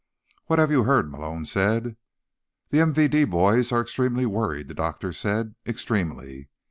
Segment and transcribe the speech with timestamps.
[0.47, 1.95] "What have you heard?" Malone said.
[2.71, 5.53] "The MVD boys are extremely worried," the doctor said.
[5.63, 6.49] "Extremely."